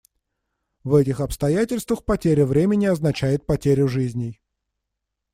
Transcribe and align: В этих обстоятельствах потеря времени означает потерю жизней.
В 0.83 0.95
этих 0.95 1.19
обстоятельствах 1.19 2.03
потеря 2.05 2.47
времени 2.47 2.87
означает 2.87 3.45
потерю 3.45 3.87
жизней. 3.87 4.41